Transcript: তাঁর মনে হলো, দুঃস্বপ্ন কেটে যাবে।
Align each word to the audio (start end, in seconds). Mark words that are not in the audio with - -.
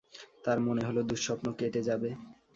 তাঁর 0.43 0.57
মনে 0.59 0.81
হলো, 0.87 1.01
দুঃস্বপ্ন 1.03 1.47
কেটে 1.59 1.81
যাবে। 1.83 2.09